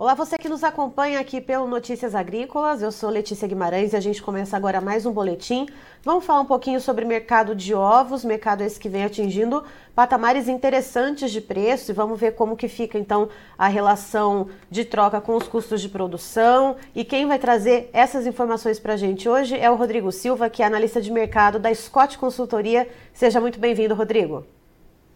Olá, 0.00 0.14
você 0.14 0.38
que 0.38 0.48
nos 0.48 0.64
acompanha 0.64 1.20
aqui 1.20 1.42
pelo 1.42 1.68
Notícias 1.68 2.14
Agrícolas. 2.14 2.80
Eu 2.80 2.90
sou 2.90 3.10
Letícia 3.10 3.46
Guimarães 3.46 3.92
e 3.92 3.96
a 3.96 4.00
gente 4.00 4.22
começa 4.22 4.56
agora 4.56 4.80
mais 4.80 5.04
um 5.04 5.12
boletim. 5.12 5.66
Vamos 6.02 6.24
falar 6.24 6.40
um 6.40 6.46
pouquinho 6.46 6.80
sobre 6.80 7.04
mercado 7.04 7.54
de 7.54 7.74
ovos, 7.74 8.24
mercado 8.24 8.62
esse 8.62 8.80
que 8.80 8.88
vem 8.88 9.04
atingindo 9.04 9.62
patamares 9.94 10.48
interessantes 10.48 11.30
de 11.30 11.42
preço 11.42 11.90
e 11.90 11.94
vamos 11.94 12.18
ver 12.18 12.32
como 12.34 12.56
que 12.56 12.66
fica 12.66 12.98
então 12.98 13.28
a 13.58 13.68
relação 13.68 14.48
de 14.70 14.86
troca 14.86 15.20
com 15.20 15.36
os 15.36 15.46
custos 15.46 15.82
de 15.82 15.88
produção. 15.90 16.76
E 16.94 17.04
quem 17.04 17.26
vai 17.26 17.38
trazer 17.38 17.90
essas 17.92 18.26
informações 18.26 18.80
para 18.80 18.94
a 18.94 18.96
gente 18.96 19.28
hoje 19.28 19.54
é 19.54 19.70
o 19.70 19.76
Rodrigo 19.76 20.10
Silva, 20.10 20.48
que 20.48 20.62
é 20.62 20.66
analista 20.66 21.02
de 21.02 21.12
mercado 21.12 21.58
da 21.58 21.74
Scott 21.74 22.16
Consultoria. 22.16 22.88
Seja 23.12 23.38
muito 23.38 23.60
bem-vindo, 23.60 23.94
Rodrigo. 23.94 24.46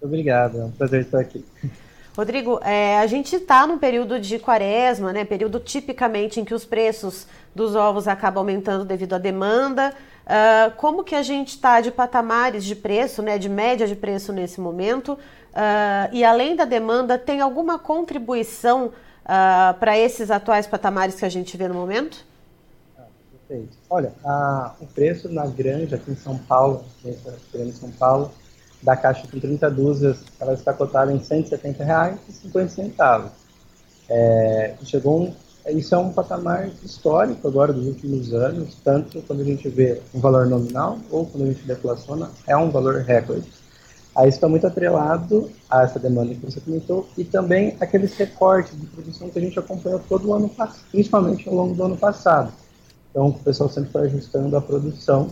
Obrigado, 0.03 0.61
é 0.61 0.65
um 0.67 0.71
prazer 0.73 1.01
estar 1.01 1.21
aqui. 1.21 1.43
Rodrigo, 2.17 2.61
é, 2.63 2.99
a 2.99 3.07
gente 3.09 3.35
está 3.35 3.67
num 3.67 3.77
período 3.77 4.21
de 4.21 4.39
quaresma, 4.39 5.13
né? 5.13 5.25
Período 5.25 5.59
tipicamente 5.59 6.39
em 6.39 6.45
que 6.45 6.55
os 6.55 6.65
preços 6.65 7.27
dos 7.53 7.75
ovos 7.75 8.07
acabam 8.07 8.39
aumentando 8.39 8.85
devido 8.85 9.15
à 9.15 9.19
demanda. 9.19 9.93
Uh, 10.25 10.71
como 10.77 11.03
que 11.03 11.15
a 11.15 11.23
gente 11.23 11.49
está 11.49 11.81
de 11.81 11.91
patamares 11.91 12.65
de 12.65 12.77
preço, 12.77 13.21
né? 13.21 13.37
De 13.37 13.49
média 13.49 13.85
de 13.87 13.97
preço 13.97 14.33
nesse 14.33 14.61
momento? 14.61 15.15
Uh, 15.15 16.09
e 16.13 16.25
além 16.25 16.55
da 16.55 16.65
demanda, 16.65 17.19
tem 17.19 17.41
alguma 17.41 17.81
contribuição 17.81 18.87
uh, 18.87 19.75
para 19.81 19.99
esses 19.99 20.31
atuais 20.31 20.69
patamares 20.69 21.17
que 21.17 21.25
a 21.25 21.29
gente 21.29 21.57
vê 21.57 21.67
no 21.67 21.75
momento? 21.75 22.25
Ah. 22.97 23.03
Olha, 23.91 24.13
o 24.81 24.87
preço 24.87 25.29
na 25.29 25.47
granja 25.47 25.97
aqui 25.97 26.13
em 26.13 26.17
São 26.17 26.39
Paulo, 26.39 26.85
aqui 27.05 27.59
em 27.59 27.73
São 27.73 27.91
Paulo, 27.91 28.33
da 28.85 28.97
caixa 28.97 29.27
com 29.27 29.41
30 29.41 29.71
dúzias, 29.71 30.19
ela 30.39 30.53
está 30.53 30.75
cotada 30.75 31.11
em 31.11 31.17
R$ 31.17 31.25
170,50. 31.25 33.31
É, 34.09 34.75
chegou 34.85 35.23
um, 35.23 35.35
isso 35.71 35.95
é 35.95 35.99
um 35.99 36.13
patamar 36.13 36.69
histórico 36.85 37.49
agora 37.49 37.73
dos 37.73 37.87
últimos 37.87 38.35
anos, 38.35 38.77
tanto 38.85 39.23
quando 39.23 39.41
a 39.41 39.45
gente 39.45 39.67
vê 39.71 40.03
um 40.15 40.21
valor 40.21 40.45
nominal 40.47 40.99
ou 41.11 41.25
quando 41.25 41.45
a 41.45 41.47
gente 41.47 41.67
deflaciona, 41.67 42.31
é 42.47 42.55
um 42.55 42.71
valor 42.71 42.97
recorde. 42.97 43.51
Aí 44.15 44.29
está 44.29 44.47
muito 44.47 44.67
atrelado 44.67 45.51
a 45.69 45.83
essa 45.83 45.99
demanda 45.99 46.35
que 46.35 46.45
você 46.45 46.61
comentou 46.61 47.09
e 47.17 47.25
também 47.25 47.79
aqueles 47.81 48.15
recortes 48.15 48.79
de 48.79 48.87
produção 48.87 49.31
que 49.31 49.39
a 49.39 49.43
gente 49.43 49.59
acompanhou 49.59 49.99
todo 50.09 50.29
o 50.29 50.35
ano 50.35 50.51
passado, 50.51 50.85
principalmente 50.93 51.49
ao 51.49 51.55
longo 51.55 51.75
do 51.75 51.83
ano 51.83 51.97
passado. 51.97 52.53
Então, 53.11 53.29
o 53.29 53.33
pessoal 53.33 53.71
sempre 53.71 53.91
foi 53.91 54.03
ajustando 54.03 54.55
a 54.57 54.61
produção 54.61 55.31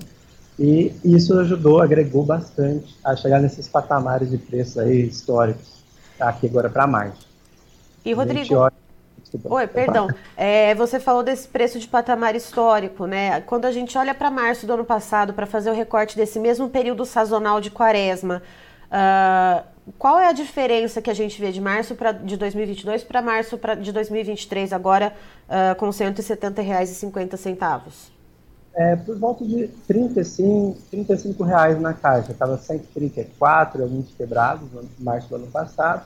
e 0.62 0.94
isso 1.02 1.36
ajudou, 1.40 1.80
agregou 1.80 2.24
bastante 2.24 2.96
a 3.04 3.16
chegar 3.16 3.40
nesses 3.40 3.66
patamares 3.66 4.30
de 4.30 4.38
preço 4.38 4.78
aí 4.78 5.08
históricos, 5.08 5.82
tá 6.16 6.28
aqui 6.28 6.46
agora 6.46 6.70
para 6.70 6.86
março. 6.86 7.26
E 8.04 8.12
Rodrigo, 8.12 8.54
olha... 8.54 8.72
Desculpa, 9.20 9.56
Oi, 9.56 9.66
perdão. 9.66 10.08
É, 10.36 10.72
você 10.76 11.00
falou 11.00 11.24
desse 11.24 11.48
preço 11.48 11.80
de 11.80 11.88
patamar 11.88 12.36
histórico, 12.36 13.06
né? 13.06 13.40
Quando 13.40 13.64
a 13.64 13.72
gente 13.72 13.98
olha 13.98 14.14
para 14.14 14.30
março 14.30 14.64
do 14.64 14.74
ano 14.74 14.84
passado 14.84 15.32
para 15.32 15.46
fazer 15.46 15.70
o 15.70 15.74
recorte 15.74 16.16
desse 16.16 16.38
mesmo 16.38 16.68
período 16.68 17.04
sazonal 17.04 17.60
de 17.60 17.70
quaresma, 17.70 18.40
uh, 18.86 19.64
qual 19.98 20.16
é 20.18 20.28
a 20.28 20.32
diferença 20.32 21.02
que 21.02 21.10
a 21.10 21.14
gente 21.14 21.40
vê 21.40 21.50
de 21.50 21.60
março 21.60 21.96
pra, 21.96 22.12
de 22.12 22.36
2022 22.36 23.02
para 23.02 23.20
março 23.20 23.58
pra, 23.58 23.74
de 23.74 23.90
2023 23.90 24.72
agora 24.72 25.12
uh, 25.48 25.74
com 25.76 25.86
R$ 25.86 25.92
170,50? 25.92 28.11
É, 28.74 28.96
por 28.96 29.18
volta 29.18 29.44
de 29.44 29.68
35, 29.86 30.78
35 30.90 31.44
reais 31.44 31.80
na 31.80 31.92
caixa. 31.92 32.32
Estava 32.32 32.56
134, 32.56 33.82
alguns 33.82 34.12
quebrados 34.14 34.68
no 34.72 34.82
março 34.98 35.28
do 35.28 35.36
ano 35.36 35.46
passado. 35.48 36.04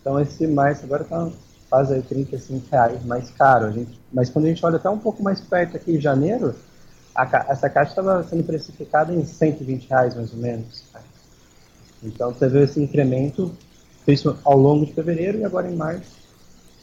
Então 0.00 0.20
esse 0.20 0.46
março 0.46 0.84
agora 0.84 1.02
está 1.02 1.30
quase 1.70 1.94
aí 1.94 2.02
35 2.02 2.66
reais 2.70 3.04
mais 3.04 3.30
caro. 3.30 3.66
A 3.66 3.70
gente, 3.70 3.98
mas 4.12 4.28
quando 4.28 4.44
a 4.44 4.48
gente 4.48 4.64
olha 4.64 4.76
até 4.76 4.90
um 4.90 4.98
pouco 4.98 5.22
mais 5.22 5.40
perto 5.40 5.76
aqui 5.76 5.96
em 5.96 6.00
janeiro, 6.00 6.54
a, 7.14 7.46
essa 7.48 7.70
caixa 7.70 7.90
estava 7.90 8.22
sendo 8.24 8.44
precificada 8.44 9.14
em 9.14 9.24
120 9.24 9.88
reais 9.88 10.14
mais 10.14 10.32
ou 10.32 10.38
menos. 10.38 10.84
Então 12.02 12.32
teve 12.32 12.62
esse 12.62 12.82
incremento, 12.82 13.52
isso 14.06 14.36
ao 14.44 14.58
longo 14.58 14.84
de 14.84 14.92
fevereiro 14.92 15.38
e 15.38 15.44
agora 15.44 15.70
em 15.70 15.76
março, 15.76 16.20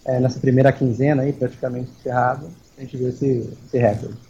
é, 0.06 0.20
nessa 0.20 0.40
primeira 0.40 0.72
quinzena 0.72 1.24
aí 1.24 1.34
praticamente 1.34 1.92
encerrada, 2.00 2.48
a 2.78 2.82
gente 2.82 2.98
viu 2.98 3.10
esse, 3.10 3.58
esse 3.68 3.78
recorde. 3.78 4.29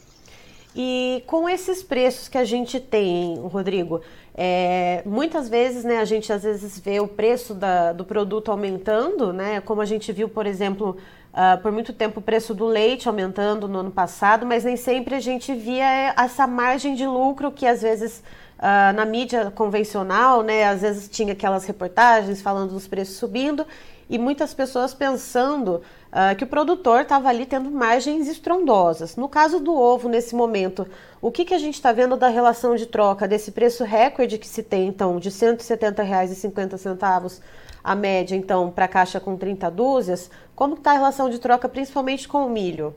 E 0.75 1.23
com 1.25 1.49
esses 1.49 1.81
preços 1.81 2.27
que 2.27 2.37
a 2.37 2.45
gente 2.45 2.79
tem, 2.79 3.37
Rodrigo, 3.39 4.01
é, 4.35 5.01
muitas 5.05 5.49
vezes, 5.49 5.83
né, 5.83 5.97
a 5.97 6.05
gente 6.05 6.31
às 6.31 6.43
vezes 6.43 6.79
vê 6.79 6.99
o 6.99 7.07
preço 7.07 7.53
da, 7.53 7.91
do 7.91 8.05
produto 8.05 8.51
aumentando, 8.51 9.33
né, 9.33 9.59
como 9.61 9.81
a 9.81 9.85
gente 9.85 10.11
viu, 10.13 10.29
por 10.29 10.45
exemplo, 10.45 10.95
uh, 11.33 11.61
por 11.61 11.71
muito 11.71 11.91
tempo 11.91 12.19
o 12.19 12.23
preço 12.23 12.53
do 12.53 12.65
leite 12.65 13.07
aumentando 13.07 13.67
no 13.67 13.79
ano 13.79 13.91
passado, 13.91 14.45
mas 14.45 14.63
nem 14.63 14.77
sempre 14.77 15.15
a 15.15 15.19
gente 15.19 15.53
via 15.53 16.13
essa 16.17 16.47
margem 16.47 16.95
de 16.95 17.05
lucro 17.05 17.51
que 17.51 17.65
às 17.65 17.81
vezes 17.81 18.23
uh, 18.59 18.93
na 18.93 19.05
mídia 19.05 19.51
convencional, 19.51 20.43
né, 20.43 20.65
às 20.65 20.81
vezes 20.81 21.09
tinha 21.09 21.33
aquelas 21.33 21.65
reportagens 21.65 22.41
falando 22.41 22.71
dos 22.71 22.87
preços 22.87 23.15
subindo 23.15 23.65
e 24.09 24.17
muitas 24.17 24.53
pessoas 24.53 24.93
pensando 24.93 25.81
uh, 26.11 26.35
que 26.35 26.43
o 26.43 26.47
produtor 26.47 27.01
estava 27.01 27.29
ali 27.29 27.45
tendo 27.45 27.69
margens 27.69 28.27
estrondosas. 28.27 29.15
No 29.15 29.29
caso 29.29 29.59
do 29.59 29.73
ovo, 29.73 30.09
nesse 30.09 30.35
momento, 30.35 30.87
o 31.21 31.31
que, 31.31 31.45
que 31.45 31.53
a 31.53 31.59
gente 31.59 31.75
está 31.75 31.91
vendo 31.91 32.17
da 32.17 32.27
relação 32.27 32.75
de 32.75 32.87
troca 32.87 33.27
desse 33.27 33.51
preço 33.51 33.83
recorde 33.83 34.37
que 34.37 34.47
se 34.47 34.63
tem, 34.63 34.87
então, 34.87 35.19
de 35.19 35.29
R$ 35.29 35.35
170,50 35.35 37.41
a 37.81 37.95
média, 37.95 38.35
então, 38.35 38.69
para 38.71 38.85
a 38.85 38.89
caixa 38.89 39.19
com 39.19 39.37
30 39.37 39.69
dúzias? 39.69 40.29
Como 40.55 40.73
está 40.73 40.91
a 40.91 40.95
relação 40.95 41.29
de 41.29 41.39
troca, 41.39 41.69
principalmente 41.69 42.27
com 42.27 42.45
o 42.45 42.49
milho? 42.49 42.95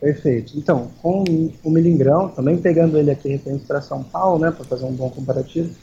Perfeito. 0.00 0.56
Então, 0.56 0.90
com 1.02 1.24
o 1.62 1.70
milho 1.70 1.88
em 1.88 1.96
grão, 1.96 2.28
também 2.28 2.56
pegando 2.56 2.96
ele 2.96 3.10
aqui 3.10 3.28
referente 3.28 3.66
para 3.66 3.80
São 3.80 4.02
Paulo, 4.02 4.38
né, 4.38 4.50
para 4.50 4.64
fazer 4.64 4.84
um 4.84 4.92
bom 4.92 5.10
comparativo, 5.10 5.74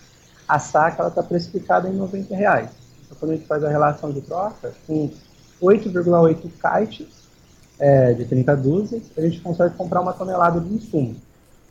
a 0.47 0.59
saca 0.59 1.01
ela 1.01 1.09
está 1.09 1.21
precificada 1.21 1.87
em 1.87 1.99
R$ 1.99 2.25
reais 2.31 2.69
então, 3.07 3.17
quando 3.19 3.31
a 3.31 3.35
gente 3.35 3.47
faz 3.47 3.63
a 3.63 3.69
relação 3.69 4.11
de 4.11 4.21
troca, 4.21 4.73
com 4.85 5.09
8,8 5.61 6.35
kites 6.41 7.07
é, 7.79 8.13
de 8.13 8.25
30 8.25 8.55
dúzias, 8.57 9.03
a 9.17 9.21
gente 9.21 9.39
consegue 9.39 9.75
comprar 9.75 10.01
uma 10.01 10.13
tonelada 10.13 10.59
de 10.59 10.73
insumo. 10.73 11.15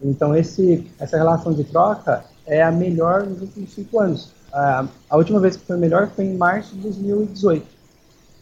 Então, 0.03 0.34
esse, 0.34 0.91
essa 0.98 1.16
relação 1.16 1.53
de 1.53 1.65
troca 1.65 2.25
é 2.47 2.62
a 2.62 2.70
melhor 2.70 3.25
nos 3.26 3.41
últimos 3.42 3.75
cinco 3.75 4.00
anos. 4.00 4.32
A, 4.53 4.86
a 5.10 5.16
última 5.16 5.41
vez 5.41 5.56
que 5.56 5.66
foi 5.66 5.76
melhor 5.76 6.09
foi 6.09 6.25
em 6.25 6.36
março 6.36 6.75
de 6.75 6.82
2018. 6.82 7.66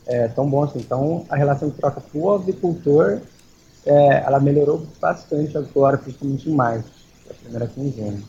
É 0.07 0.29
tão 0.29 0.49
bom 0.49 0.63
assim. 0.63 0.79
Então, 0.79 1.25
a 1.29 1.37
relação 1.37 1.69
de 1.69 1.77
troca 1.77 2.01
para 2.01 2.21
o 2.21 2.33
avicultor, 2.33 3.21
é, 3.87 4.25
ela 4.25 4.41
melhorou 4.41 4.87
bastante 5.01 5.57
agora, 5.57 5.99
principalmente 5.99 6.49
março, 6.49 6.91
a 7.31 7.35
primeira 7.35 7.67
quinzena. 7.67 8.23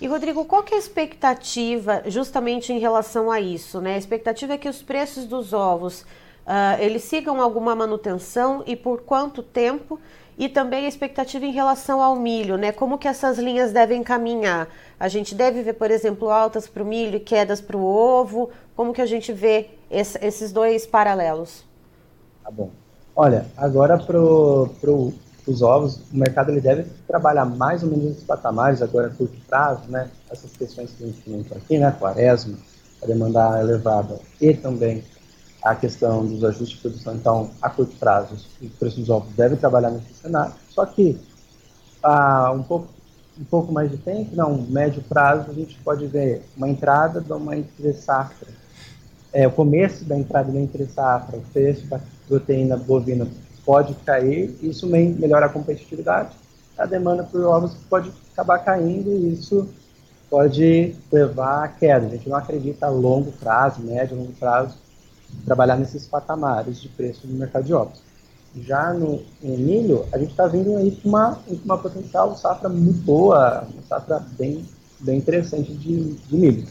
E 0.00 0.06
Rodrigo, 0.06 0.44
qual 0.44 0.62
que 0.62 0.74
é 0.74 0.76
a 0.76 0.80
expectativa 0.80 2.02
justamente 2.06 2.72
em 2.72 2.78
relação 2.78 3.30
a 3.30 3.40
isso? 3.40 3.80
Né? 3.80 3.94
A 3.94 3.98
expectativa 3.98 4.54
é 4.54 4.58
que 4.58 4.68
os 4.68 4.82
preços 4.82 5.24
dos 5.24 5.52
ovos 5.52 6.02
uh, 6.02 6.80
eles 6.80 7.04
sigam 7.04 7.40
alguma 7.40 7.74
manutenção 7.74 8.62
e 8.66 8.76
por 8.76 9.02
quanto 9.02 9.42
tempo? 9.42 9.98
E 10.36 10.48
também 10.48 10.84
a 10.84 10.88
expectativa 10.88 11.46
em 11.46 11.52
relação 11.52 12.02
ao 12.02 12.16
milho, 12.16 12.56
né? 12.56 12.72
Como 12.72 12.98
que 12.98 13.06
essas 13.06 13.38
linhas 13.38 13.70
devem 13.70 14.02
caminhar? 14.02 14.68
A 14.98 15.06
gente 15.06 15.32
deve 15.32 15.62
ver, 15.62 15.74
por 15.74 15.92
exemplo, 15.92 16.28
altas 16.28 16.66
para 16.66 16.82
o 16.82 16.86
milho 16.86 17.18
e 17.18 17.20
quedas 17.20 17.60
para 17.60 17.76
o 17.76 17.84
ovo? 17.84 18.50
Como 18.74 18.92
que 18.92 19.00
a 19.00 19.06
gente 19.06 19.32
vê 19.32 19.70
esse, 19.88 20.18
esses 20.20 20.50
dois 20.50 20.86
paralelos? 20.86 21.64
Tá 22.42 22.50
bom. 22.50 22.72
Olha, 23.16 23.46
agora 23.56 23.96
para 23.98 24.20
o 24.20 25.12
os 25.46 25.62
ovos, 25.62 26.00
o 26.12 26.16
mercado 26.16 26.50
ele 26.50 26.60
deve 26.60 26.84
trabalhar 27.06 27.44
mais 27.44 27.82
ou 27.82 27.90
menos 27.90 28.04
nesses 28.04 28.24
patamares 28.24 28.80
agora 28.80 29.08
a 29.08 29.10
curto 29.10 29.36
prazo, 29.46 29.82
né? 29.90 30.10
Essas 30.30 30.52
questões 30.56 30.90
que 30.92 31.04
a 31.04 31.06
gente 31.06 31.20
comentou 31.22 31.56
aqui, 31.56 31.78
né? 31.78 31.90
Quaresma, 31.98 32.56
a 33.02 33.06
demanda 33.06 33.60
elevada 33.60 34.18
e 34.40 34.54
também 34.54 35.04
a 35.62 35.74
questão 35.74 36.24
dos 36.24 36.42
ajustes 36.44 36.76
de 36.76 36.76
produção. 36.78 37.14
Então, 37.14 37.50
a 37.60 37.68
curto 37.68 37.94
prazo, 37.96 38.34
os 38.34 38.72
preços 38.78 39.00
dos 39.00 39.10
ovos 39.10 39.32
devem 39.34 39.58
trabalhar 39.58 39.90
nesse 39.90 40.14
cenário. 40.14 40.54
Só 40.70 40.86
que 40.86 41.18
a 42.02 42.50
um 42.52 42.62
pouco 42.62 42.88
um 43.36 43.44
pouco 43.44 43.72
mais 43.72 43.90
de 43.90 43.96
tempo, 43.96 44.30
não, 44.36 44.62
médio 44.62 45.02
prazo, 45.02 45.50
a 45.50 45.54
gente 45.54 45.76
pode 45.80 46.06
ver 46.06 46.44
uma 46.56 46.68
entrada 46.68 47.20
de 47.20 47.32
uma 47.32 47.56
entre 47.56 47.92
safra. 47.92 48.46
É, 49.32 49.44
o 49.48 49.50
começo 49.50 50.04
da 50.04 50.16
entrada 50.16 50.52
da 50.52 50.60
entre 50.60 50.86
safra, 50.86 51.36
o 51.36 51.42
preço 51.52 51.84
da 51.88 51.98
proteína 52.28 52.76
bovina 52.76 53.26
pode 53.64 53.94
cair, 53.94 54.54
isso 54.62 54.86
melhora 54.86 55.46
a 55.46 55.48
competitividade, 55.48 56.36
a 56.76 56.86
demanda 56.86 57.24
por 57.24 57.42
ovos 57.44 57.74
pode 57.88 58.12
acabar 58.32 58.58
caindo 58.58 59.10
e 59.10 59.32
isso 59.32 59.68
pode 60.28 60.96
levar 61.12 61.64
à 61.64 61.68
queda. 61.68 62.06
A 62.06 62.10
gente 62.10 62.28
não 62.28 62.36
acredita 62.36 62.86
a 62.86 62.90
longo 62.90 63.32
prazo, 63.32 63.80
médio, 63.80 64.16
longo 64.16 64.32
prazo, 64.32 64.76
trabalhar 65.44 65.76
nesses 65.76 66.06
patamares 66.06 66.80
de 66.80 66.88
preço 66.88 67.26
no 67.26 67.38
mercado 67.38 67.64
de 67.64 67.72
ovos. 67.72 68.02
Já 68.56 68.92
no, 68.92 69.22
no 69.42 69.58
milho, 69.58 70.06
a 70.12 70.18
gente 70.18 70.30
está 70.30 70.46
vindo 70.46 70.76
aí 70.76 71.00
uma, 71.04 71.38
uma 71.64 71.78
potencial 71.78 72.36
safra 72.36 72.68
muito 72.68 73.00
boa, 73.00 73.66
uma 73.72 73.82
safra 73.88 74.24
bem, 74.38 74.64
bem 75.00 75.18
interessante 75.18 75.72
de, 75.72 76.14
de 76.14 76.36
milho. 76.36 76.66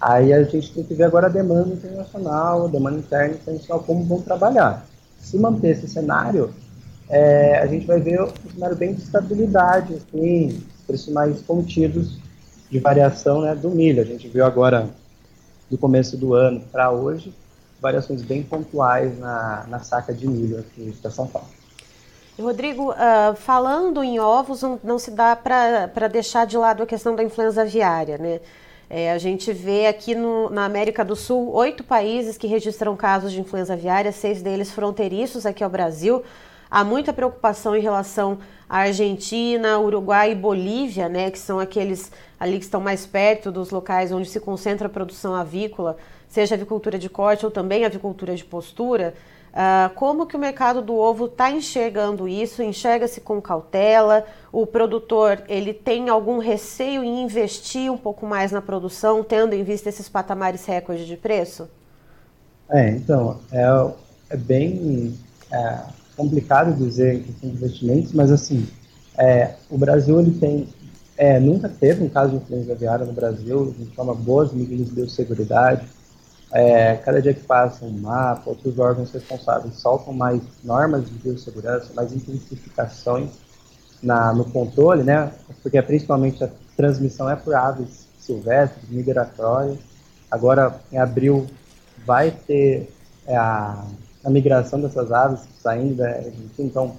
Aí 0.00 0.32
a 0.32 0.42
gente 0.42 0.72
tem 0.72 0.84
que 0.84 0.94
ver 0.94 1.04
agora 1.04 1.26
a 1.26 1.30
demanda 1.30 1.72
internacional, 1.72 2.66
a 2.66 2.68
demanda 2.68 2.98
interna 2.98 3.34
internacional, 3.34 3.82
como 3.82 4.04
vão 4.04 4.20
trabalhar. 4.20 4.86
se 5.18 5.38
manter 5.38 5.70
esse 5.70 5.88
cenário, 5.88 6.52
é, 7.08 7.58
a 7.58 7.66
gente 7.66 7.86
vai 7.86 8.00
ver 8.00 8.22
um 8.22 8.50
cenário 8.52 8.76
bem 8.76 8.94
de 8.94 9.02
estabilidade, 9.02 9.94
assim, 9.94 10.62
preços 10.86 11.12
mais 11.12 11.40
contidos 11.42 12.18
de 12.70 12.78
variação 12.78 13.40
né, 13.42 13.54
do 13.54 13.70
milho. 13.70 14.02
A 14.02 14.04
gente 14.04 14.28
viu 14.28 14.44
agora, 14.44 14.88
do 15.70 15.78
começo 15.78 16.16
do 16.16 16.34
ano 16.34 16.60
para 16.70 16.90
hoje, 16.90 17.32
variações 17.80 18.22
bem 18.22 18.42
pontuais 18.42 19.18
na, 19.18 19.66
na 19.68 19.78
saca 19.80 20.12
de 20.12 20.28
milho 20.28 20.58
aqui 20.58 20.96
para 21.00 21.10
São 21.10 21.26
Paulo. 21.26 21.48
Rodrigo, 22.38 22.90
uh, 22.90 23.34
falando 23.34 24.04
em 24.04 24.20
ovos, 24.20 24.60
não, 24.60 24.78
não 24.84 24.98
se 24.98 25.10
dá 25.10 25.34
para 25.34 26.08
deixar 26.08 26.46
de 26.46 26.56
lado 26.56 26.82
a 26.82 26.86
questão 26.86 27.16
da 27.16 27.24
influenza 27.24 27.62
aviária, 27.62 28.18
né? 28.18 28.40
É, 28.88 29.10
a 29.10 29.18
gente 29.18 29.52
vê 29.52 29.88
aqui 29.88 30.14
no, 30.14 30.48
na 30.48 30.64
América 30.64 31.04
do 31.04 31.16
Sul 31.16 31.52
oito 31.52 31.82
países 31.82 32.38
que 32.38 32.46
registram 32.46 32.96
casos 32.96 33.32
de 33.32 33.40
influenza 33.40 33.72
aviária, 33.72 34.12
seis 34.12 34.40
deles 34.42 34.70
fronteiriços 34.70 35.44
aqui 35.44 35.64
ao 35.64 35.70
Brasil. 35.70 36.22
Há 36.70 36.84
muita 36.84 37.12
preocupação 37.12 37.74
em 37.76 37.80
relação 37.80 38.38
à 38.68 38.78
Argentina, 38.78 39.78
Uruguai 39.80 40.32
e 40.32 40.34
Bolívia, 40.36 41.08
né, 41.08 41.32
que 41.32 41.38
são 41.38 41.58
aqueles 41.58 42.12
ali 42.38 42.58
que 42.58 42.64
estão 42.64 42.80
mais 42.80 43.04
perto 43.04 43.50
dos 43.50 43.70
locais 43.70 44.12
onde 44.12 44.28
se 44.28 44.38
concentra 44.38 44.86
a 44.86 44.90
produção 44.90 45.34
avícola, 45.34 45.96
seja 46.28 46.54
avicultura 46.54 46.96
de 46.96 47.08
corte 47.08 47.44
ou 47.44 47.50
também 47.50 47.84
avicultura 47.84 48.36
de 48.36 48.44
postura. 48.44 49.14
Uh, 49.56 49.88
como 49.94 50.26
que 50.26 50.36
o 50.36 50.38
mercado 50.38 50.82
do 50.82 50.94
ovo 50.94 51.24
está 51.24 51.50
enxergando 51.50 52.28
isso? 52.28 52.62
Enxerga-se 52.62 53.22
com 53.22 53.40
cautela? 53.40 54.26
O 54.52 54.66
produtor 54.66 55.42
ele 55.48 55.72
tem 55.72 56.10
algum 56.10 56.36
receio 56.36 57.02
em 57.02 57.22
investir 57.22 57.90
um 57.90 57.96
pouco 57.96 58.26
mais 58.26 58.52
na 58.52 58.60
produção, 58.60 59.24
tendo 59.24 59.54
em 59.54 59.64
vista 59.64 59.88
esses 59.88 60.10
patamares 60.10 60.66
recordes 60.66 61.06
de 61.06 61.16
preço? 61.16 61.70
É, 62.68 62.90
então 62.90 63.40
é, 63.50 63.64
é 64.28 64.36
bem 64.36 65.18
é, 65.50 65.78
complicado 66.14 66.76
dizer 66.76 67.14
em 67.14 67.22
questão 67.22 67.48
de 67.48 67.56
investimentos, 67.56 68.12
mas 68.12 68.30
assim 68.30 68.68
é, 69.16 69.54
o 69.70 69.78
Brasil 69.78 70.20
ele 70.20 70.32
tem 70.32 70.68
é, 71.16 71.40
nunca 71.40 71.66
teve 71.66 72.04
um 72.04 72.10
caso 72.10 72.32
de 72.32 72.36
influenza 72.36 72.72
aviária 72.72 73.06
no 73.06 73.12
Brasil, 73.14 73.74
a 73.74 73.82
gente 73.82 73.96
toma 73.96 74.14
boas 74.14 74.52
medidas 74.52 74.88
de 74.88 74.92
biosseguridade, 74.92 75.86
é, 76.56 76.96
cada 76.96 77.20
dia 77.20 77.34
que 77.34 77.42
passa, 77.42 77.84
um 77.84 77.90
mapa, 77.90 78.48
outros 78.48 78.78
órgãos 78.78 79.12
responsáveis 79.12 79.74
soltam 79.74 80.14
mais 80.14 80.40
normas 80.64 81.04
de 81.04 81.12
biossegurança, 81.18 81.92
mais 81.94 82.14
intensificações 82.14 83.28
na, 84.02 84.32
no 84.32 84.42
controle, 84.46 85.02
né? 85.02 85.30
Porque 85.62 85.80
principalmente 85.82 86.42
a 86.42 86.48
transmissão 86.74 87.28
é 87.28 87.36
por 87.36 87.54
aves 87.54 88.08
silvestres, 88.18 88.88
migratórias. 88.88 89.78
Agora, 90.30 90.80
em 90.90 90.96
abril, 90.96 91.46
vai 92.06 92.30
ter 92.30 92.90
é, 93.26 93.36
a, 93.36 93.84
a, 94.24 94.30
migração 94.30 94.80
dessas 94.80 95.12
aves 95.12 95.40
saindo 95.60 95.96
da 95.96 96.08
Argentina, 96.08 96.48
então 96.58 96.96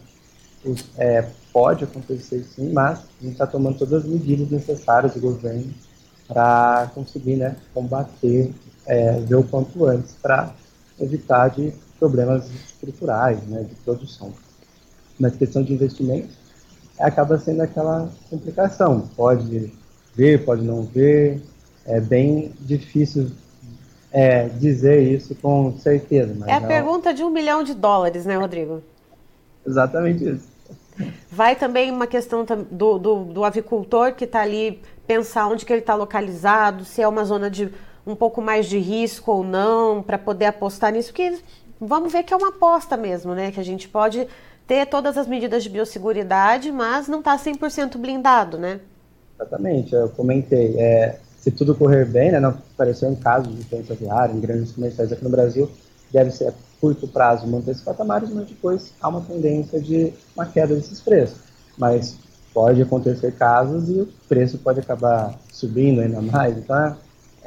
é, 0.99 1.25
pode 1.51 1.83
acontecer 1.83 2.43
sim, 2.43 2.71
mas 2.71 2.99
a 2.99 3.23
gente 3.23 3.31
está 3.33 3.47
tomando 3.47 3.79
todas 3.79 4.03
as 4.03 4.05
medidas 4.05 4.51
necessárias 4.51 5.15
do 5.15 5.19
governo 5.19 5.73
para 6.27 6.91
conseguir 6.93 7.37
né, 7.37 7.55
combater 7.73 8.53
é, 8.87 9.19
ver 9.19 9.35
o 9.35 9.43
quanto 9.43 9.85
antes 9.85 10.15
para 10.21 10.51
evitar 10.99 11.49
de 11.49 11.71
problemas 11.99 12.49
estruturais, 12.49 13.41
né, 13.43 13.63
de 13.63 13.75
produção. 13.75 14.33
Mas 15.19 15.35
questão 15.35 15.63
de 15.63 15.73
investimento 15.73 16.29
acaba 16.99 17.37
sendo 17.37 17.61
aquela 17.61 18.09
complicação. 18.29 19.07
Pode 19.15 19.71
ver, 20.15 20.43
pode 20.43 20.63
não 20.63 20.83
ver. 20.83 21.41
É 21.85 21.99
bem 21.99 22.53
difícil 22.59 23.31
é, 24.11 24.47
dizer 24.47 25.01
isso 25.01 25.35
com 25.35 25.77
certeza. 25.77 26.35
é 26.47 26.53
a 26.53 26.59
não... 26.59 26.67
pergunta 26.67 27.13
de 27.13 27.23
um 27.23 27.29
milhão 27.29 27.63
de 27.63 27.73
dólares, 27.73 28.25
né, 28.25 28.35
Rodrigo? 28.35 28.81
Exatamente 29.65 30.29
isso. 30.29 30.57
Vai 31.29 31.55
também 31.55 31.91
uma 31.91 32.07
questão 32.07 32.45
do, 32.71 32.97
do, 32.97 33.23
do 33.25 33.43
avicultor 33.43 34.13
que 34.13 34.25
está 34.25 34.41
ali 34.41 34.81
pensar 35.05 35.47
onde 35.47 35.65
que 35.65 35.71
ele 35.71 35.81
está 35.81 35.93
localizado, 35.93 36.83
se 36.83 37.01
é 37.01 37.07
uma 37.07 37.23
zona 37.23 37.49
de 37.49 37.71
um 38.07 38.15
pouco 38.15 38.41
mais 38.41 38.65
de 38.65 38.79
risco 38.79 39.31
ou 39.31 39.43
não, 39.43 40.01
para 40.01 40.17
poder 40.17 40.45
apostar 40.45 40.93
nisso, 40.93 41.13
que 41.13 41.39
vamos 41.79 42.11
ver 42.11 42.23
que 42.23 42.33
é 42.33 42.37
uma 42.37 42.49
aposta 42.49 42.95
mesmo, 42.95 43.35
né? 43.35 43.51
Que 43.51 43.59
a 43.59 43.63
gente 43.63 43.89
pode 43.89 44.25
ter 44.65 44.85
todas 44.87 45.17
as 45.17 45.27
medidas 45.27 45.61
de 45.63 45.69
biosseguridade, 45.69 46.71
mas 46.71 47.09
não 47.09 47.19
está 47.19 47.37
100% 47.37 47.97
blindado, 47.97 48.57
né? 48.57 48.79
Exatamente, 49.35 49.93
eu 49.93 50.09
comentei, 50.09 50.75
é, 50.79 51.19
se 51.39 51.51
tudo 51.51 51.75
correr 51.75 52.05
bem, 52.05 52.31
né, 52.31 52.39
não 52.39 52.49
apareceu 52.49 53.11
em 53.11 53.15
casos 53.15 53.55
de 53.55 53.63
doença 53.65 53.93
aviária, 53.93 54.33
em 54.33 54.39
grandes 54.39 54.71
comerciais 54.71 55.11
aqui 55.11 55.23
no 55.23 55.29
Brasil, 55.29 55.69
deve 56.11 56.31
ser 56.31 56.47
a 56.47 56.53
curto 56.79 57.07
prazo 57.07 57.45
manter 57.45 57.71
esses 57.71 57.83
patamares, 57.83 58.29
mas 58.31 58.47
depois 58.47 58.93
há 59.01 59.09
uma 59.09 59.21
tendência 59.21 59.79
de 59.79 60.13
uma 60.35 60.45
queda 60.45 60.75
desses 60.75 60.99
preços. 61.01 61.37
Mas 61.77 62.17
pode 62.53 62.81
acontecer 62.81 63.33
casos 63.33 63.89
e 63.89 64.01
o 64.01 64.09
preço 64.27 64.57
pode 64.57 64.79
acabar 64.79 65.37
subindo 65.51 66.01
ainda 66.01 66.21
mais, 66.21 66.57
então 66.57 66.97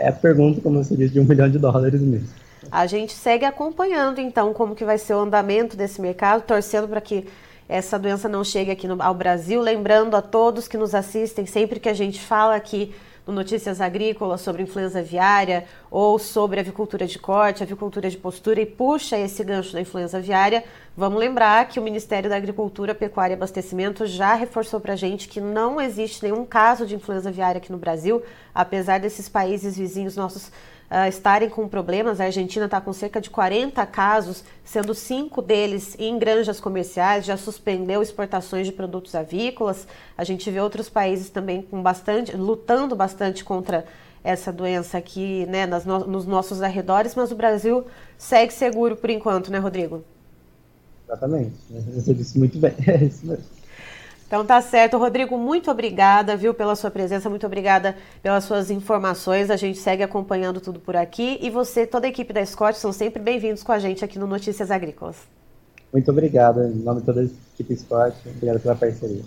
é 0.01 0.09
a 0.09 0.13
pergunta, 0.13 0.61
como 0.61 0.83
você 0.83 0.97
disse, 0.97 1.13
de 1.13 1.21
um 1.21 1.25
milhão 1.25 1.49
de 1.49 1.59
dólares 1.59 2.01
mesmo. 2.01 2.29
A 2.71 2.87
gente 2.87 3.13
segue 3.13 3.45
acompanhando, 3.45 4.21
então, 4.21 4.53
como 4.53 4.75
que 4.75 4.85
vai 4.85 4.99
ser 4.99 5.15
o 5.15 5.21
andamento 5.21 5.77
desse 5.77 6.01
mercado, 6.01 6.43
torcendo 6.43 6.89
para 6.89 7.01
que 7.01 7.27
essa 7.69 7.99
doença 7.99 8.29
não 8.29 8.43
chegue 8.43 8.71
aqui 8.71 8.89
no, 8.89 9.01
ao 9.01 9.15
Brasil. 9.15 9.61
Lembrando 9.61 10.17
a 10.17 10.23
todos 10.23 10.67
que 10.67 10.77
nos 10.77 10.95
assistem, 10.95 11.47
sempre 11.47 11.79
que 11.79 11.89
a 11.89 11.95
gente 11.95 12.21
fala 12.21 12.57
aqui 12.57 12.93
no 13.27 13.33
Notícias 13.33 13.81
Agrícolas 13.81 14.41
sobre 14.41 14.63
influenza 14.63 15.01
aviária 15.01 15.65
ou 15.91 16.19
sobre 16.19 16.61
avicultura 16.61 17.07
de 17.07 17.19
corte, 17.19 17.63
avicultura 17.63 18.09
de 18.09 18.17
postura 18.17 18.61
e 18.61 18.67
puxa 18.67 19.19
esse 19.19 19.43
gancho 19.45 19.73
da 19.73 19.81
influenza 19.81 20.19
aviária, 20.19 20.65
vamos 20.97 21.19
lembrar 21.19 21.69
que 21.69 21.79
o 21.79 21.83
Ministério 21.83 22.29
da 22.31 22.37
Agricultura, 22.37 22.95
Pecuária 22.95 23.35
e 23.35 23.37
Abastecimento 23.37 24.07
já 24.07 24.35
reforçou 24.35 24.81
para 24.81 24.95
a 24.95 24.97
gente 24.97 25.29
que 25.29 25.41
não 25.41 25.81
existe 25.81 26.23
nenhum 26.23 26.45
caso 26.45 26.87
de 26.87 26.95
influenza 26.95 27.29
aviária 27.29 27.59
aqui 27.59 27.73
no 27.73 27.79
Brasil, 27.79 28.23
apesar 28.55 28.99
desses 29.01 29.29
países 29.29 29.77
vizinhos 29.77 30.17
nossos 30.17 30.51
uh, 30.91 31.09
estarem 31.09 31.49
com 31.49 31.69
problemas. 31.69 32.21
A 32.21 32.25
Argentina 32.25 32.65
está 32.65 32.81
com 32.81 32.93
cerca 32.93 33.21
de 33.21 33.31
40 33.31 33.85
casos, 33.87 34.43
sendo 34.65 34.95
cinco 34.95 35.41
deles 35.41 35.97
em 35.99 36.19
granjas 36.19 36.61
comerciais, 36.61 37.25
já 37.25 37.37
suspendeu 37.37 38.03
exportações 38.03 38.67
de 38.67 38.73
produtos 38.73 39.15
avícolas. 39.15 39.87
A 40.19 40.25
gente 40.25 40.51
vê 40.51 40.61
outros 40.61 40.89
países 40.89 41.31
também 41.31 41.63
com 41.63 41.81
bastante, 41.81 42.37
lutando 42.37 42.97
bastante 42.97 43.45
contra 43.45 43.85
essa 44.23 44.53
doença 44.53 44.99
aqui 44.99 45.47
né, 45.47 45.67
nas 45.67 45.87
no, 45.87 46.07
nos 46.07 46.27
nossos 46.27 46.61
arredores, 46.61 47.15
mas 47.15 47.33
o 47.33 47.35
Brasil 47.35 47.87
segue 48.19 48.53
seguro 48.53 48.97
por 48.97 49.09
enquanto, 49.09 49.51
né, 49.51 49.59
Rodrigo? 49.59 50.05
Exatamente. 51.07 51.55
Você 51.95 52.15
disse 52.15 52.39
muito 52.39 52.59
bem. 52.59 52.73
É 52.87 53.05
isso 53.05 53.27
mesmo. 53.27 53.60
Então 54.31 54.47
tá 54.47 54.63
certo, 54.63 54.97
Rodrigo, 54.97 55.37
muito 55.37 55.73
obrigada, 55.73 56.37
viu, 56.37 56.55
pela 56.55 56.77
sua 56.77 56.89
presença, 56.89 57.29
muito 57.29 57.45
obrigada 57.45 57.97
pelas 58.23 58.45
suas 58.45 58.71
informações. 58.71 59.51
A 59.51 59.57
gente 59.57 59.77
segue 59.77 60.05
acompanhando 60.05 60.61
tudo 60.61 60.79
por 60.79 60.95
aqui 60.95 61.37
e 61.43 61.51
você, 61.51 61.85
toda 61.85 62.07
a 62.07 62.11
equipe 62.11 62.33
da 62.33 62.47
Scott, 62.47 62.79
são 62.79 62.93
sempre 62.93 63.21
bem-vindos 63.21 63.65
com 63.65 63.73
a 63.73 63.81
gente 63.81 64.05
aqui 64.05 64.21
no 64.21 64.29
Notícias 64.29 64.71
Agrícolas. 64.71 65.17
Muito 65.93 66.09
obrigado, 66.13 66.63
em 66.63 66.77
nome 66.77 67.01
de 67.01 67.07
toda 67.07 67.23
a 67.23 67.25
equipe 67.25 67.75
Scott, 67.75 68.17
obrigado 68.37 68.61
pela 68.61 68.77
parceria. 68.77 69.25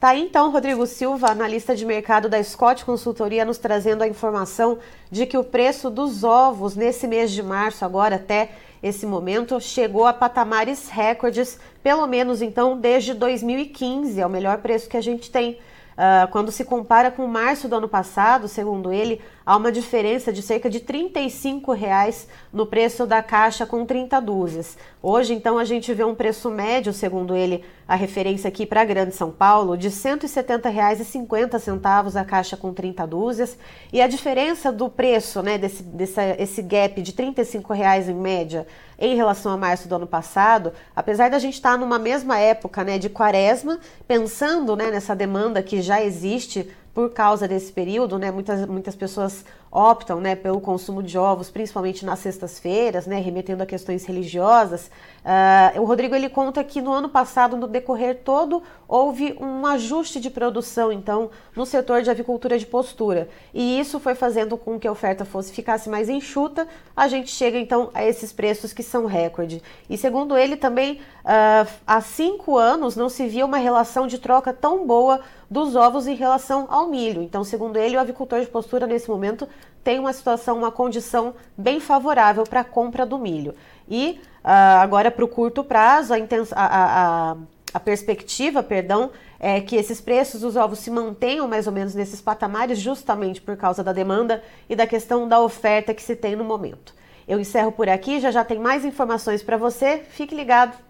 Tá 0.00 0.08
aí 0.08 0.22
então 0.22 0.50
Rodrigo 0.50 0.86
Silva, 0.86 1.30
analista 1.30 1.76
de 1.76 1.84
mercado 1.84 2.26
da 2.26 2.42
Scott 2.42 2.86
Consultoria, 2.86 3.44
nos 3.44 3.58
trazendo 3.58 4.00
a 4.00 4.08
informação 4.08 4.78
de 5.10 5.26
que 5.26 5.36
o 5.36 5.44
preço 5.44 5.90
dos 5.90 6.24
ovos 6.24 6.74
nesse 6.74 7.06
mês 7.06 7.30
de 7.30 7.42
março, 7.42 7.84
agora 7.84 8.16
até 8.16 8.48
esse 8.82 9.04
momento 9.04 9.60
chegou 9.60 10.06
a 10.06 10.14
patamares 10.14 10.88
recordes, 10.88 11.60
pelo 11.82 12.06
menos 12.06 12.40
então 12.40 12.80
desde 12.80 13.12
2015, 13.12 14.18
é 14.18 14.24
o 14.24 14.30
melhor 14.30 14.56
preço 14.62 14.88
que 14.88 14.96
a 14.96 15.02
gente 15.02 15.30
tem. 15.30 15.58
Uh, 15.90 16.26
quando 16.30 16.50
se 16.50 16.64
compara 16.64 17.10
com 17.10 17.26
março 17.26 17.68
do 17.68 17.76
ano 17.76 17.88
passado, 17.88 18.48
segundo 18.48 18.90
ele, 18.90 19.20
há 19.44 19.56
uma 19.56 19.72
diferença 19.72 20.32
de 20.32 20.40
cerca 20.42 20.70
de 20.70 20.78
35 20.80 21.72
reais 21.72 22.28
no 22.52 22.66
preço 22.66 23.06
da 23.06 23.22
caixa 23.22 23.64
com 23.66 23.84
30 23.84 24.20
dúzias. 24.20 24.78
Hoje, 25.02 25.34
então, 25.34 25.58
a 25.58 25.64
gente 25.64 25.92
vê 25.94 26.04
um 26.04 26.14
preço 26.14 26.50
médio, 26.50 26.92
segundo 26.92 27.34
ele, 27.34 27.64
a 27.88 27.94
referência 27.94 28.48
aqui 28.48 28.66
para 28.66 28.82
a 28.82 28.84
Grande 28.84 29.14
São 29.14 29.30
Paulo, 29.30 29.74
de 29.76 29.88
R$ 29.88 29.94
170,50 29.94 32.20
a 32.20 32.24
caixa 32.24 32.56
com 32.56 32.72
30 32.72 33.06
dúzias. 33.06 33.58
E 33.92 34.00
a 34.00 34.06
diferença 34.06 34.70
do 34.70 34.88
preço, 34.88 35.42
né, 35.42 35.58
desse, 35.58 35.82
desse 35.82 36.20
esse 36.38 36.62
gap 36.62 37.02
de 37.02 37.12
35 37.12 37.72
reais 37.72 38.08
em 38.08 38.14
média 38.14 38.64
em 39.00 39.16
relação 39.16 39.50
a 39.50 39.56
março 39.56 39.88
do 39.88 39.94
ano 39.94 40.06
passado, 40.06 40.72
apesar 40.94 41.30
da 41.30 41.38
gente 41.38 41.54
estar 41.54 41.78
numa 41.78 41.98
mesma 41.98 42.38
época 42.38 42.84
né, 42.84 42.98
de 42.98 43.08
quaresma, 43.08 43.80
pensando 44.06 44.76
né, 44.76 44.90
nessa 44.90 45.16
demanda 45.16 45.62
que 45.62 45.80
já 45.80 46.02
existe 46.02 46.70
por 46.94 47.10
causa 47.10 47.46
desse 47.46 47.72
período, 47.72 48.18
né? 48.18 48.30
Muitas, 48.30 48.66
muitas 48.66 48.96
pessoas 48.96 49.44
optam 49.70 50.20
né, 50.20 50.34
pelo 50.34 50.60
consumo 50.60 51.02
de 51.02 51.16
ovos, 51.16 51.48
principalmente 51.48 52.04
nas 52.04 52.18
sextas-feiras, 52.18 53.06
né, 53.06 53.20
remetendo 53.20 53.62
a 53.62 53.66
questões 53.66 54.04
religiosas. 54.04 54.90
Uh, 55.20 55.80
o 55.80 55.84
Rodrigo 55.84 56.14
ele 56.14 56.28
conta 56.28 56.64
que 56.64 56.80
no 56.80 56.92
ano 56.92 57.08
passado, 57.08 57.56
no 57.56 57.68
decorrer 57.68 58.20
todo, 58.24 58.62
houve 58.88 59.36
um 59.40 59.64
ajuste 59.66 60.18
de 60.18 60.28
produção, 60.28 60.90
então, 60.90 61.30
no 61.54 61.64
setor 61.64 62.02
de 62.02 62.10
avicultura 62.10 62.58
de 62.58 62.66
postura. 62.66 63.28
E 63.54 63.78
isso 63.78 64.00
foi 64.00 64.14
fazendo 64.14 64.56
com 64.56 64.78
que 64.78 64.88
a 64.88 64.92
oferta 64.92 65.24
fosse 65.24 65.52
ficasse 65.52 65.88
mais 65.88 66.08
enxuta. 66.08 66.66
A 66.96 67.06
gente 67.06 67.30
chega 67.30 67.58
então 67.58 67.90
a 67.94 68.04
esses 68.04 68.32
preços 68.32 68.72
que 68.72 68.82
são 68.82 69.06
recorde. 69.06 69.62
E 69.88 69.96
segundo 69.96 70.36
ele, 70.36 70.56
também 70.56 70.94
uh, 70.94 71.70
há 71.86 72.00
cinco 72.00 72.56
anos 72.56 72.96
não 72.96 73.08
se 73.08 73.28
via 73.28 73.46
uma 73.46 73.58
relação 73.58 74.06
de 74.06 74.18
troca 74.18 74.52
tão 74.52 74.84
boa 74.86 75.20
dos 75.50 75.74
ovos 75.74 76.06
em 76.06 76.14
relação 76.14 76.66
ao 76.70 76.88
milho. 76.88 77.22
Então, 77.22 77.42
segundo 77.42 77.76
ele, 77.76 77.96
o 77.96 78.00
avicultor 78.00 78.40
de 78.40 78.46
postura 78.46 78.86
nesse 78.86 79.10
momento 79.10 79.48
tem 79.82 79.98
uma 79.98 80.12
situação, 80.12 80.58
uma 80.58 80.70
condição 80.70 81.34
bem 81.56 81.80
favorável 81.80 82.44
para 82.44 82.60
a 82.60 82.64
compra 82.64 83.06
do 83.06 83.18
milho. 83.18 83.54
E 83.88 84.20
uh, 84.44 84.80
agora, 84.80 85.10
para 85.10 85.24
o 85.24 85.28
curto 85.28 85.64
prazo, 85.64 86.12
a, 86.14 86.16
a, 86.16 87.32
a, 87.32 87.36
a 87.74 87.80
perspectiva, 87.80 88.62
perdão, 88.62 89.10
é 89.38 89.60
que 89.60 89.76
esses 89.76 90.00
preços 90.00 90.42
dos 90.42 90.54
ovos 90.54 90.80
se 90.80 90.90
mantenham 90.90 91.48
mais 91.48 91.66
ou 91.66 91.72
menos 91.72 91.94
nesses 91.94 92.20
patamares, 92.20 92.78
justamente 92.78 93.40
por 93.40 93.56
causa 93.56 93.82
da 93.82 93.92
demanda 93.92 94.42
e 94.68 94.76
da 94.76 94.86
questão 94.86 95.26
da 95.26 95.40
oferta 95.40 95.94
que 95.94 96.02
se 96.02 96.14
tem 96.14 96.36
no 96.36 96.44
momento. 96.44 96.94
Eu 97.26 97.40
encerro 97.40 97.72
por 97.72 97.88
aqui, 97.88 98.20
já 98.20 98.30
já 98.30 98.44
tem 98.44 98.58
mais 98.58 98.84
informações 98.84 99.42
para 99.42 99.56
você. 99.56 100.02
Fique 100.10 100.34
ligado. 100.34 100.89